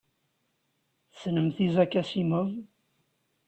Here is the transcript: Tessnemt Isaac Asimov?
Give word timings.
Tessnemt 1.09 1.57
Isaac 1.65 1.93
Asimov? 2.01 2.49